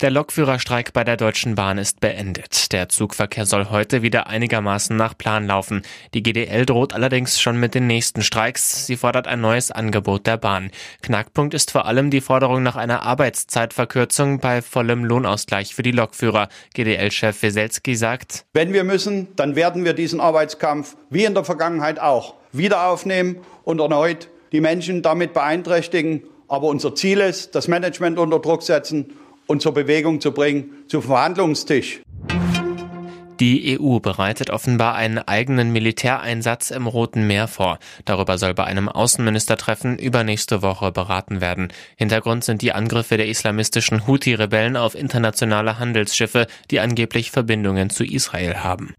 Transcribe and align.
Der 0.00 0.12
Lokführerstreik 0.12 0.92
bei 0.92 1.02
der 1.02 1.16
Deutschen 1.16 1.56
Bahn 1.56 1.76
ist 1.76 1.98
beendet. 1.98 2.72
Der 2.72 2.88
Zugverkehr 2.88 3.46
soll 3.46 3.68
heute 3.68 4.00
wieder 4.00 4.28
einigermaßen 4.28 4.96
nach 4.96 5.18
Plan 5.18 5.48
laufen. 5.48 5.82
Die 6.14 6.22
GDL 6.22 6.66
droht 6.66 6.92
allerdings 6.92 7.40
schon 7.40 7.58
mit 7.58 7.74
den 7.74 7.88
nächsten 7.88 8.22
Streiks. 8.22 8.86
Sie 8.86 8.96
fordert 8.96 9.26
ein 9.26 9.40
neues 9.40 9.72
Angebot 9.72 10.28
der 10.28 10.36
Bahn. 10.36 10.70
Knackpunkt 11.02 11.52
ist 11.52 11.72
vor 11.72 11.86
allem 11.86 12.10
die 12.10 12.20
Forderung 12.20 12.62
nach 12.62 12.76
einer 12.76 13.02
Arbeitszeitverkürzung 13.02 14.38
bei 14.38 14.62
vollem 14.62 15.04
Lohnausgleich 15.04 15.74
für 15.74 15.82
die 15.82 15.90
Lokführer. 15.90 16.48
GDL-Chef 16.74 17.42
Weselski 17.42 17.96
sagt, 17.96 18.44
Wenn 18.52 18.72
wir 18.72 18.84
müssen, 18.84 19.26
dann 19.34 19.56
werden 19.56 19.84
wir 19.84 19.94
diesen 19.94 20.20
Arbeitskampf 20.20 20.96
wie 21.10 21.24
in 21.24 21.34
der 21.34 21.42
Vergangenheit 21.42 21.98
auch 21.98 22.34
wieder 22.52 22.86
aufnehmen 22.86 23.38
und 23.64 23.80
erneut 23.80 24.28
die 24.52 24.60
Menschen 24.60 25.02
damit 25.02 25.32
beeinträchtigen. 25.32 26.22
Aber 26.46 26.68
unser 26.68 26.94
Ziel 26.94 27.18
ist, 27.18 27.56
das 27.56 27.66
Management 27.66 28.16
unter 28.20 28.38
Druck 28.38 28.62
setzen 28.62 29.12
und 29.48 29.60
zur 29.60 29.74
Bewegung 29.74 30.20
zu 30.20 30.30
bringen, 30.30 30.70
zum 30.86 31.02
Verhandlungstisch. 31.02 32.00
Die 33.40 33.78
EU 33.78 34.00
bereitet 34.00 34.50
offenbar 34.50 34.96
einen 34.96 35.18
eigenen 35.18 35.72
Militäreinsatz 35.72 36.72
im 36.72 36.88
Roten 36.88 37.26
Meer 37.28 37.46
vor. 37.46 37.78
Darüber 38.04 38.36
soll 38.36 38.52
bei 38.52 38.64
einem 38.64 38.88
Außenministertreffen 38.88 39.96
übernächste 39.96 40.60
Woche 40.62 40.90
beraten 40.90 41.40
werden. 41.40 41.68
Hintergrund 41.96 42.42
sind 42.42 42.62
die 42.62 42.72
Angriffe 42.72 43.16
der 43.16 43.28
islamistischen 43.28 44.08
Houthi-Rebellen 44.08 44.76
auf 44.76 44.96
internationale 44.96 45.78
Handelsschiffe, 45.78 46.48
die 46.72 46.80
angeblich 46.80 47.30
Verbindungen 47.30 47.90
zu 47.90 48.04
Israel 48.04 48.64
haben. 48.64 48.94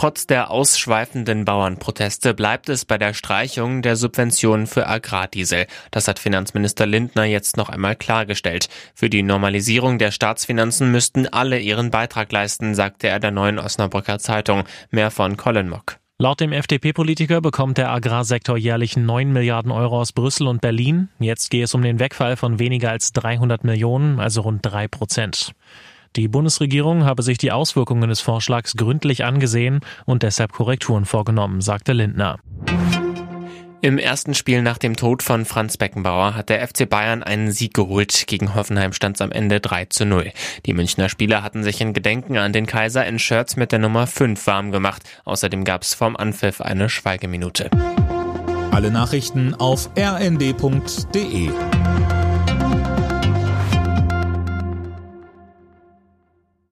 Trotz 0.00 0.26
der 0.26 0.50
ausschweifenden 0.50 1.44
Bauernproteste 1.44 2.32
bleibt 2.32 2.70
es 2.70 2.86
bei 2.86 2.96
der 2.96 3.12
Streichung 3.12 3.82
der 3.82 3.96
Subventionen 3.96 4.66
für 4.66 4.86
Agrardiesel. 4.86 5.66
Das 5.90 6.08
hat 6.08 6.18
Finanzminister 6.18 6.86
Lindner 6.86 7.24
jetzt 7.24 7.58
noch 7.58 7.68
einmal 7.68 7.96
klargestellt. 7.96 8.70
Für 8.94 9.10
die 9.10 9.22
Normalisierung 9.22 9.98
der 9.98 10.10
Staatsfinanzen 10.10 10.90
müssten 10.90 11.26
alle 11.26 11.58
ihren 11.58 11.90
Beitrag 11.90 12.32
leisten, 12.32 12.74
sagte 12.74 13.08
er 13.08 13.20
der 13.20 13.30
neuen 13.30 13.58
Osnabrücker 13.58 14.18
Zeitung. 14.18 14.64
Mehr 14.90 15.10
von 15.10 15.36
Colin 15.36 15.68
Mock. 15.68 15.98
Laut 16.16 16.40
dem 16.40 16.54
FDP-Politiker 16.54 17.42
bekommt 17.42 17.76
der 17.76 17.90
Agrarsektor 17.90 18.56
jährlich 18.56 18.96
9 18.96 19.30
Milliarden 19.30 19.70
Euro 19.70 20.00
aus 20.00 20.12
Brüssel 20.12 20.46
und 20.46 20.62
Berlin. 20.62 21.10
Jetzt 21.18 21.50
gehe 21.50 21.64
es 21.64 21.74
um 21.74 21.82
den 21.82 21.98
Wegfall 21.98 22.38
von 22.38 22.58
weniger 22.58 22.88
als 22.88 23.12
300 23.12 23.64
Millionen, 23.64 24.18
also 24.18 24.40
rund 24.40 24.60
drei 24.62 24.88
Prozent. 24.88 25.52
Die 26.16 26.26
Bundesregierung 26.26 27.04
habe 27.04 27.22
sich 27.22 27.38
die 27.38 27.52
Auswirkungen 27.52 28.08
des 28.08 28.20
Vorschlags 28.20 28.76
gründlich 28.76 29.24
angesehen 29.24 29.80
und 30.06 30.24
deshalb 30.24 30.52
Korrekturen 30.52 31.04
vorgenommen, 31.04 31.60
sagte 31.60 31.92
Lindner. 31.92 32.38
Im 33.82 33.96
ersten 33.96 34.34
Spiel 34.34 34.60
nach 34.60 34.76
dem 34.76 34.96
Tod 34.96 35.22
von 35.22 35.46
Franz 35.46 35.78
Beckenbauer 35.78 36.34
hat 36.34 36.50
der 36.50 36.66
FC 36.66 36.88
Bayern 36.88 37.22
einen 37.22 37.50
Sieg 37.50 37.72
geholt. 37.72 38.24
Gegen 38.26 38.54
Hoffenheim 38.54 38.92
stand 38.92 39.16
es 39.16 39.22
am 39.22 39.32
Ende 39.32 39.60
3 39.60 39.86
zu 39.86 40.04
0. 40.04 40.32
Die 40.66 40.74
Münchner 40.74 41.08
Spieler 41.08 41.42
hatten 41.42 41.62
sich 41.62 41.80
in 41.80 41.94
Gedenken 41.94 42.36
an 42.36 42.52
den 42.52 42.66
Kaiser 42.66 43.06
in 43.06 43.18
Shirts 43.18 43.56
mit 43.56 43.72
der 43.72 43.78
Nummer 43.78 44.06
5 44.06 44.46
warm 44.46 44.70
gemacht. 44.70 45.02
Außerdem 45.24 45.64
gab 45.64 45.82
es 45.82 45.94
vorm 45.94 46.16
Anpfiff 46.16 46.60
eine 46.60 46.90
Schweigeminute. 46.90 47.70
Alle 48.70 48.90
Nachrichten 48.90 49.54
auf 49.54 49.88
rnd.de 49.96 51.50